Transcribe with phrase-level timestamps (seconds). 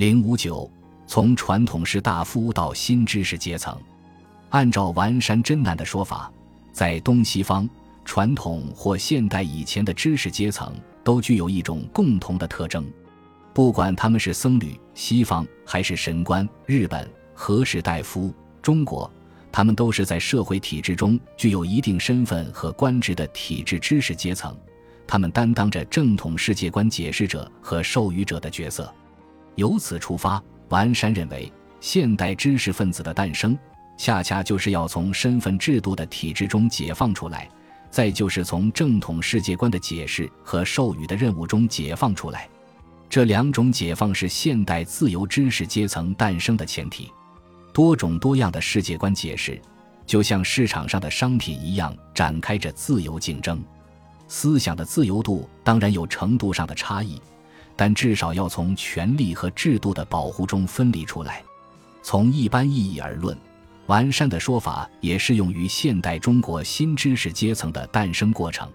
[0.00, 0.66] 零五九，
[1.06, 3.78] 从传统士大夫到新知识阶层，
[4.48, 6.32] 按照丸山真男的说法，
[6.72, 7.68] 在东西方
[8.02, 10.74] 传统或现代以前的知识阶层
[11.04, 12.90] 都具有一种共同的特征，
[13.52, 18.32] 不管他们是僧侣、西方还是神官、日本、和士大夫、
[18.62, 19.12] 中国，
[19.52, 24.56] 他们都是在社会体制中具有一定身份和官职的体制知识阶层。
[25.06, 28.90] 他们担当着正统世界观解释者和授予者的角色。
[29.56, 33.58] 由此出发，完山认为，现代知识分子的诞生，
[33.96, 37.48] 恰恰就是要从身份制度的体制中解放出来，
[37.90, 42.48] 再就是从正统世界观的解释和授予的任务中解放出来。
[43.08, 47.10] 这两种解放是现代自由知识阶层诞生的前提。
[47.72, 49.60] 多种多样的世界观解释，
[50.06, 53.62] 就像市场上的商品一样，展开着自由竞争。
[54.28, 57.20] 思想的自由度当然有程度上的差异，
[57.80, 61.42] 但至少要从权力和制度的保护中分离出来。
[62.02, 63.34] 从一般意义而论，
[63.86, 68.70] 完善的说法也适用于现代中国新知识阶层的诞生过程。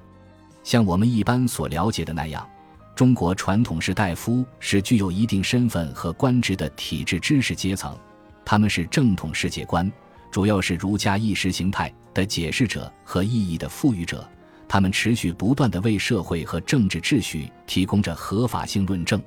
[0.63, 2.49] 像我们一般所了解的那样，
[2.95, 7.95] 中国传统士大夫是具有一定身份和官职的体制知识阶层，
[8.43, 9.91] 他们是正统世界观，
[10.31, 14.27] 主要是儒家意识形态的解释者和意义的赋予者。
[14.67, 19.21] 他们持续不断地为社会和政治秩序提供着合法性论证。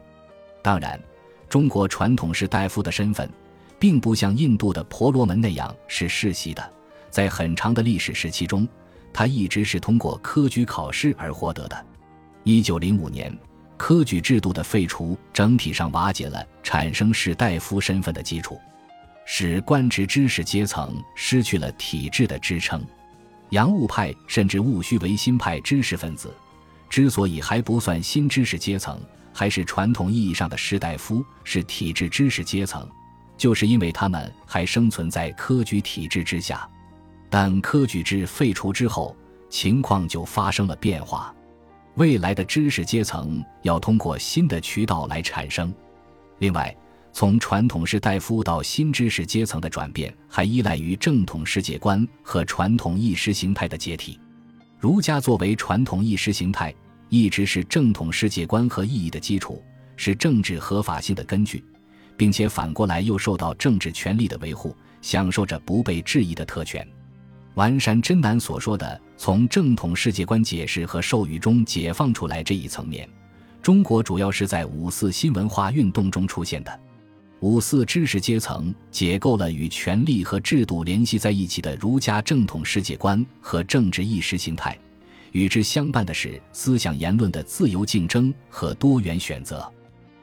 [0.63, 1.01] 当然，
[1.49, 3.31] 中国传统士大夫的身份，
[3.79, 6.73] 并不像印度的婆罗门那样是世袭的。
[7.11, 8.69] 在很长的历史时期中，
[9.13, 11.87] 他一直是通过科举考试而获得的。
[12.43, 13.35] 一九零五年，
[13.77, 18.61] 科举制度的废除，整体上瓦解了产生士大夫身份的基础，
[19.25, 22.85] 使官职知识阶层失去了体制的支撑。
[23.51, 26.35] 洋务派甚至戊戌维新派知识分子，
[26.89, 29.01] 之所以还不算新知识阶层，
[29.33, 32.89] 还是传统意义上的士大夫，是体制知识阶层，
[33.37, 36.69] 就是因为他们还生存在科举体制之下。
[37.31, 39.15] 但科举制废除之后，
[39.49, 41.35] 情况就发生了变化，
[41.95, 45.75] 未来的知识阶层要通过新的渠道来产生。
[46.39, 46.75] 另外，
[47.19, 54.21] 从传统士大夫到新知识阶层的转变，还依赖于正统世界观和传统意识形态的解体。
[54.79, 56.73] 儒家作为传统意识形态，
[57.09, 59.61] 一直是正统世界观和意义的基础，
[59.97, 61.65] 是政治合法性的根据，
[62.17, 66.87] 并且反过来又受到政治权力的维护，享受着不被质疑的特权。
[67.55, 73.11] 完善真南所说的从正统世界观解释和授予中解放出来这一层面，
[73.61, 76.81] 中国主要是在五四新文化运动中出现的。
[77.41, 84.77] 五四知识阶层解构了与权力和制度联系在一起的儒家正统世界观和政治意识形态，
[85.31, 89.71] 与之相伴的是思想言论的自由竞争和多元选择。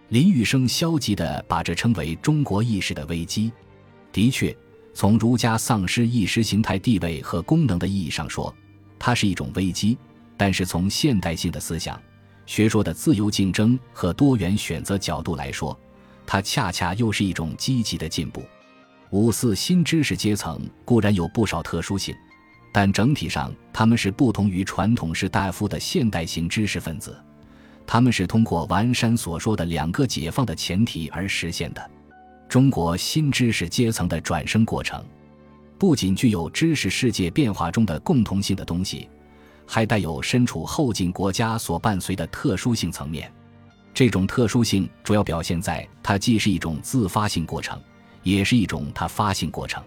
[0.10, 3.52] 林雨生消极地把这称为中国意识的危机。
[4.12, 4.56] 的确，
[4.94, 8.54] 从儒家丧失意识形态地位和功能的意义上说，
[9.00, 9.98] 它是一种危机；
[10.36, 12.00] 但是从现代性的思想、
[12.46, 15.78] 学说的自由竞争和多元选择角度来说，
[16.26, 18.44] 它恰恰又是一种积极的进步。
[19.12, 22.14] 五四新知识阶层固然有不少特殊性，
[22.74, 27.16] 但整体上他们是不同于传统士大夫的现代性知识分子。
[27.88, 31.92] 他们是通过完山所说的两个解放的前提而实现的。
[32.50, 35.04] 中国新知识阶层的转生过程，
[35.78, 39.08] 不仅具有知识世界变化中的共同性的东西，
[39.68, 43.32] 还带有身处后进国家所伴随的特殊性层面。
[43.96, 47.82] 这种特殊性主要表现在它既是一种自发性过程，
[48.24, 49.82] 也是一种它发性过程。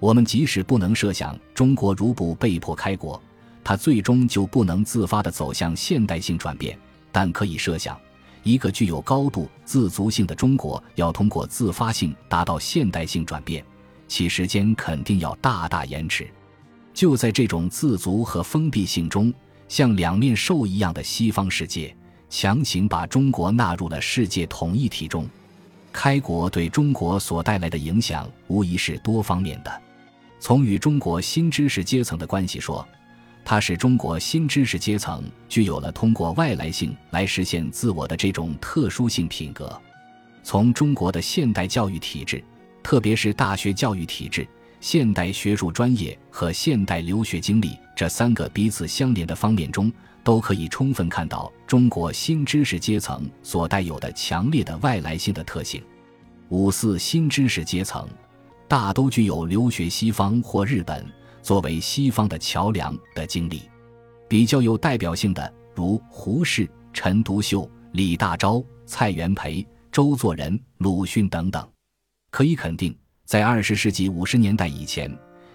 [0.00, 3.22] 我们即使不能设想中国如不被迫开国，
[3.62, 6.78] 它最终就不能自发地走向现代性转变，
[7.12, 8.00] 但可以设想，
[8.44, 13.62] 一个具有高度自足性的中国要通过自发性达到现代性转变，
[14.08, 16.26] 其时间肯定要大大延迟。
[16.94, 19.30] 就在这种自足和封闭性中，
[19.68, 21.94] 像两面兽一样的西方世界。
[22.36, 25.24] 强行把中国纳入了世界统一体中，
[25.92, 29.82] 开国对中国所带来的影响无疑是多方面的。
[30.40, 32.84] 从与中国新知识阶层的关系说，
[33.44, 39.80] 它使中国新知识阶层具有了通过外来性来实现自我的这种特殊性品格。
[40.42, 42.42] 从中国的现代教育体制，
[42.82, 44.44] 特别是大学教育体制、
[44.84, 49.90] 现代学术专业和现代留学经历这三个彼此相连的方面中。
[50.22, 55.82] 都可以充分看到中国新知识阶层所带有的强烈的外来性的特性。
[56.48, 58.08] 五四新知识阶层
[58.66, 61.06] 大都具有留学西方或日本
[61.42, 63.62] 作为西方的桥梁的经历，
[64.28, 71.66] 比较有代表性的如胡适、陈独秀、李大钊、蔡元培、周作人、鲁迅等等。
[72.30, 75.10] 可以肯定，在二十世纪五十年代以前，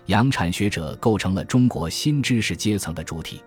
[0.07, 3.44] 洋产学者构成了中国新知识阶层的主体。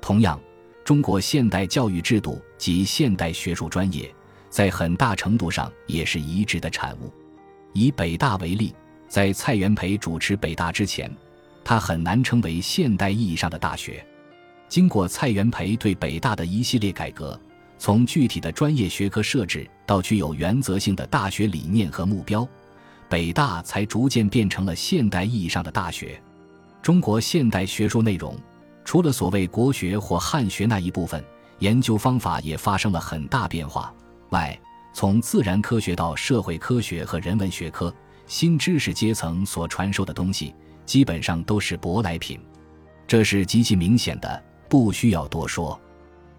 [0.00, 0.40] 同样，
[0.84, 4.08] 中国现代教育制度及现代学术专业，
[4.48, 7.12] 在很大程度上也是一致的产物。
[7.72, 8.72] 以北大为例，
[9.08, 11.10] 在蔡元培主持北大之前，
[11.64, 14.04] 它很难称为现代意义上的大学。
[14.68, 17.38] 经过蔡元培对北大的一系列改革，
[17.78, 22.48] 从具体的专业学科设置到具有原则性的大学理念和目标，
[23.08, 26.20] 北大才逐渐变成了现代意义上的大学。
[26.82, 28.36] 中国现代学术内容，
[28.84, 31.24] 除了所谓国学或汉学那一部分，
[31.58, 33.92] 研究方法也发生了很大变化。
[34.30, 34.58] 外，
[34.92, 37.94] 从自然科学到社会科学和人文学科，
[38.26, 40.54] 新知识阶层所传授的东西，
[40.84, 42.40] 基本上都是舶来品，
[43.06, 44.42] 这是极其明显的。
[44.68, 45.80] 不需要多说，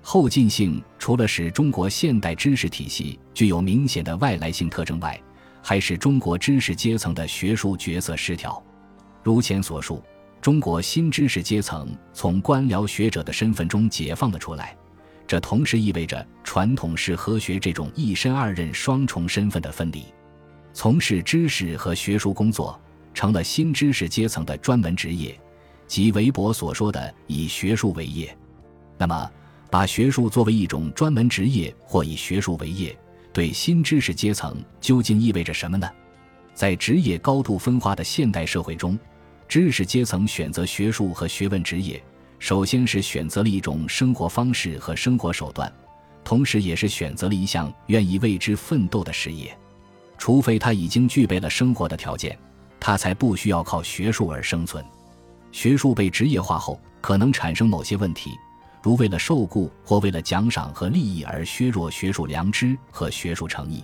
[0.01, 5.17] 后进性除了使中国现代知识体系具有明显的外来性特征外，
[5.67, 8.63] 还是中国知识阶层的学术角色失调。
[9.21, 10.01] 如前所述，
[10.39, 14.73] 中国新知识阶层从官僚学者的身份中解放了出来，
[15.27, 20.05] 这同时意味着传统式和学这种一身二任双重身份的分离，
[20.71, 22.79] 从事知识和学术工作
[23.13, 25.37] 成了新知识阶层的专门职业。
[25.85, 28.33] 即韦伯所说的以学术为业，
[28.97, 29.29] 那么
[29.69, 32.97] 把学术作为一种专门职业或以学术为业，
[33.37, 35.87] 对新知识阶层究竟意味着什么呢？
[36.55, 38.97] 在职业高度分化的现代社会中，
[39.47, 42.01] 知识阶层选择学术和学问职业，
[42.39, 45.71] 首先是选择了一种生活方式和生活手段，
[46.23, 49.55] 同时也是选择了一项愿意为之奋斗的事业。
[50.17, 52.35] 除非他已经具备了生活的条件，
[52.79, 54.83] 他才不需要靠学术而生存。
[55.51, 58.31] 学术被职业化后，可能产生某些问题，
[58.81, 63.83] 如为了受雇或为了奖赏和利益而削弱学术良知和学术诚意。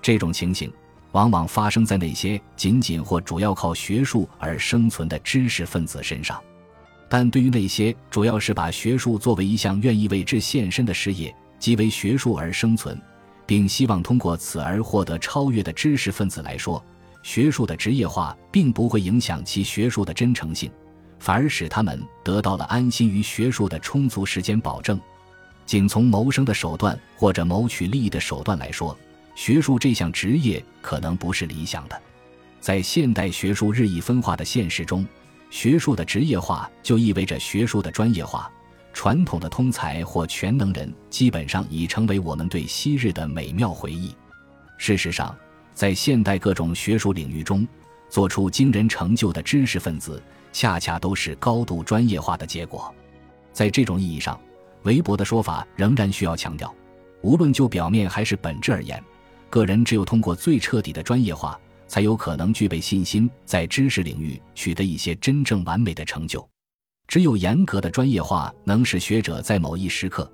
[0.00, 0.72] 这种情形
[1.12, 6.40] 往往发生在那些仅仅或主要靠学术而生存的知识分子身上。
[7.08, 12.98] 但对于那些主要是把学术作为一项愿意为之献身的事业，即为学术而生存，
[13.44, 16.82] 并希望通过此而获得超越的知识分子来说，
[17.22, 20.72] 学术的职业化并不会影响其学术的真诚性。
[21.22, 25.00] 反而使他们得到了安心于学术的充足时间保证。
[25.64, 28.98] 仅从谋生的手段或者谋取利益的手段来说，
[29.36, 32.02] 学术这项职业可能不是理想的。
[32.58, 35.06] 在现代学术日益分化的现实中，
[35.48, 38.50] 学术的职业化就意味着学术的专业化。
[38.92, 44.12] 传统的通才或全能人基本上已成为我们对昔日的美妙回忆。
[44.76, 45.32] 事实上，
[45.72, 47.64] 在现代各种学术领域中，
[48.10, 50.20] 做出惊人成就的知识分子。
[50.52, 52.94] 恰恰都是高度专业化的结果，
[53.52, 54.38] 在这种意义上，
[54.82, 56.72] 韦伯的说法仍然需要强调：
[57.22, 59.02] 无论就表面还是本质而言，
[59.48, 61.58] 个人只有通过最彻底的专业化，
[61.88, 66.46] 才有可能具备信心在知识领域取得一些真正完美的成就。
[67.08, 70.30] 只有严格的专业化能使学者在某一时刻，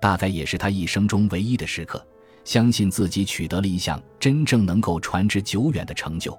[0.00, 2.06] 大概也是他一生中唯一的时刻，
[2.44, 6.38] 相信自己取得了一项真正能够传之久远的成就。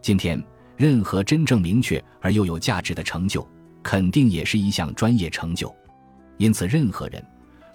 [0.00, 0.42] 今天。
[0.82, 3.48] 任何真正明确而又有价值的成就，
[3.84, 5.72] 肯定也是一项专业成就。
[6.38, 7.24] 因此，任何人，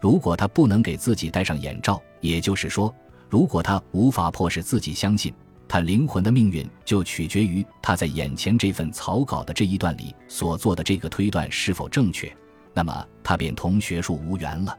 [0.01, 2.93] 如果他不能给自己戴上眼罩，也就是说，
[3.29, 5.33] 如果他无法迫使自己相信
[5.69, 12.29] 他灵魂的命运就取决于他在眼前这份草稿的这一段里所做的这个推断是否正确，
[12.73, 14.77] 那么他便同学术无缘了。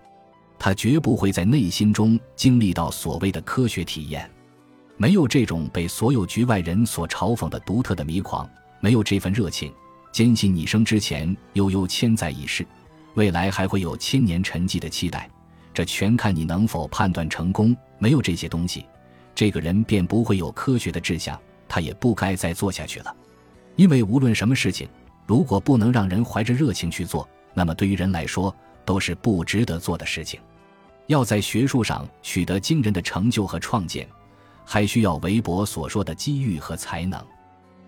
[0.58, 4.30] 他绝不会在内心中经历到所谓的科学体验。
[5.00, 8.50] 没有这种被所有局外人所嘲讽的独特的迷狂，
[8.80, 9.72] 没有这份热情，
[10.10, 12.66] 坚信你生之前悠悠千载已逝，
[13.14, 15.30] 未来还会有千年沉寂的期待，
[15.72, 17.74] 这全看你能否判断成功。
[18.00, 18.86] 没有这些东西，
[19.36, 23.16] 这个人便不会有科学的志向，他也不该再做下去了。
[23.76, 24.88] 因为无论什么事情，
[25.28, 28.52] 如果不能让人怀着热情去做，那么对于人来说
[28.84, 30.40] 都是不值得做的事情。
[31.06, 34.08] 要在学术上取得惊人的成就和创建。
[34.70, 37.18] 还需要韦伯所说的机遇和才能，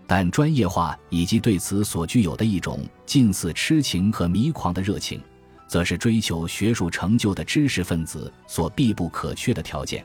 [0.07, 5.21] 但专业化以及对此所具有的一种近似痴情和迷狂的热情，
[5.69, 10.03] 则是追求学术成就的知识分子所必不可缺的条件。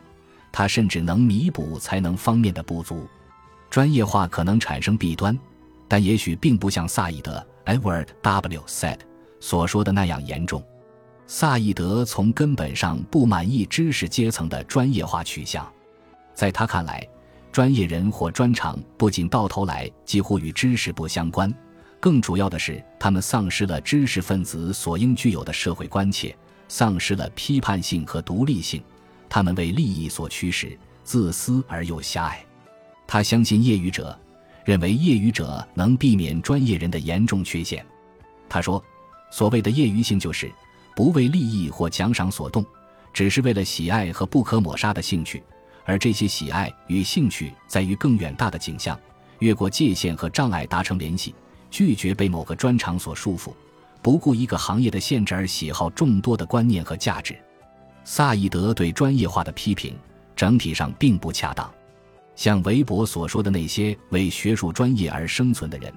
[0.51, 3.07] 它甚至能弥补才能方面的不足。
[3.69, 5.37] 专业化可能产生弊端，
[5.87, 8.61] 但也许并不像萨义德 （Edward W.
[8.67, 8.99] said）
[9.39, 10.61] 所说的那样严重。
[11.25, 15.65] 萨义德从根本上不满意知识阶层的专业化取向。
[16.35, 17.07] 在他看来，
[17.51, 21.51] 专业人或专长不仅到头来几乎与知识不相关，
[21.99, 26.35] 更主要的是，他们丧失了知识分子所应具有的社会关切，
[26.67, 28.83] 丧失了批判性和独立性。
[29.29, 32.45] 他们为利益所驱使，自私而又狭隘。
[33.07, 34.17] 他相信业余者，
[34.65, 37.85] 认为业余者能避免专业人的严重缺陷。
[38.49, 38.83] 他说
[39.31, 40.51] ：“所谓的业余性，就是
[40.95, 42.65] 不为利益或奖赏所动，
[43.13, 45.41] 只是为了喜爱和不可抹杀的兴趣。
[45.85, 48.99] 而这些喜爱与兴趣在于更远大的景象，
[49.39, 51.33] 越过界限和障碍达成联系，
[51.69, 53.53] 拒绝被某个专长所束缚，
[54.01, 57.37] 不顾一个行业的限制而喜好众多的观念和价值。”
[58.03, 59.95] 萨义德对专业化的批评
[60.35, 61.71] 整体上并不恰当。
[62.35, 65.93] 像韦伯所说的那些为学术专业而生存的人，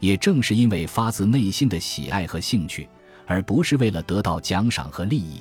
[0.00, 2.88] 也正是因为发自内心的喜爱和兴趣，
[3.26, 5.40] 而不是为了得到奖赏和利益。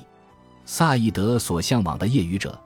[0.66, 2.60] 萨义德所向往的业余者，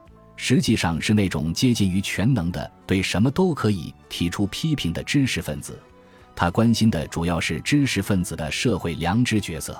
[0.43, 5.79] 实际上是那种接近于全能的、对什么都可以提出批评的知识分子。
[6.35, 9.79] 他关心的主要是知识分子的社会良知角色，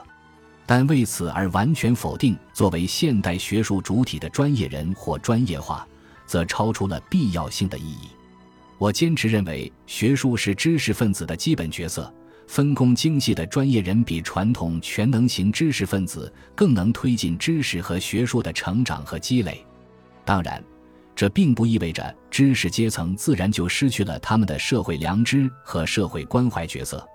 [0.67, 5.85] 但为此而完全否定作为现代学术主体的专业人或专业化。
[6.27, 8.07] 则超出了必要性的意义。
[8.77, 12.13] 我坚持认为，学术是知识分子的基本角色，
[12.47, 19.65] 分工精细的专业人比传统全能型知识分子更能推进知识和学术的成长和积累。
[20.23, 20.63] 当然，
[21.15, 27.05] 这并不意味着知识阶层自然就失去了他们的社会良知和社会关怀角色，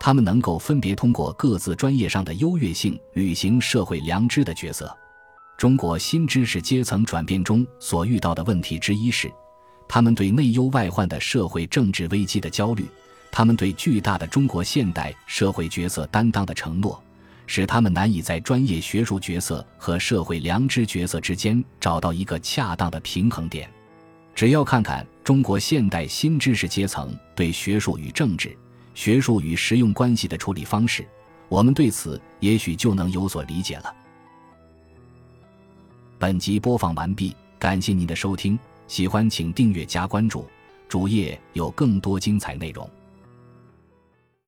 [0.00, 4.96] 他们能够分别通过各自专业上的优越性履行社会良知的角色。
[5.56, 9.30] 中国新知识阶层转变中所遇到的问题之一是，
[9.86, 12.86] 他们对内忧外患的社会政治危机的焦虑，
[13.30, 17.00] 他们对巨大的中国现代社会角色担当的承诺，
[17.46, 23.68] 使他们难以在专业学术角色和社会良知角色之间找到一个恰当的平衡点。
[24.34, 28.56] 只要看看中国现代新知识阶层对学术与政治、
[28.94, 31.06] 学术与实用关系的处理方式，
[31.48, 33.94] 我们对此也许就能有所理解了。
[36.18, 38.58] 本集播放完毕，感谢您的收听，
[38.88, 40.46] 喜欢请订阅加关注，
[40.88, 42.88] 主页有更多精彩内容。